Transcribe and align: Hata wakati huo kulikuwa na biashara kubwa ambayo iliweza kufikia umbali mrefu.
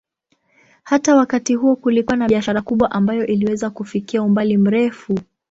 Hata 0.83 1.15
wakati 1.15 1.55
huo 1.55 1.75
kulikuwa 1.75 2.17
na 2.17 2.27
biashara 2.27 2.61
kubwa 2.61 2.91
ambayo 2.91 3.25
iliweza 3.27 3.69
kufikia 3.69 4.23
umbali 4.23 4.57
mrefu. 4.57 5.19